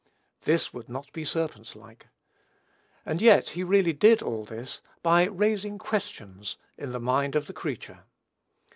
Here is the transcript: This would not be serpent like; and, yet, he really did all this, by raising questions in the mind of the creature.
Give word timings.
This 0.45 0.73
would 0.73 0.89
not 0.89 1.13
be 1.13 1.23
serpent 1.23 1.75
like; 1.75 2.07
and, 3.05 3.21
yet, 3.21 3.49
he 3.49 3.63
really 3.63 3.93
did 3.93 4.23
all 4.23 4.43
this, 4.45 4.81
by 5.03 5.25
raising 5.25 5.77
questions 5.77 6.57
in 6.75 6.91
the 6.91 6.99
mind 6.99 7.35
of 7.35 7.45
the 7.45 7.53
creature. 7.53 7.99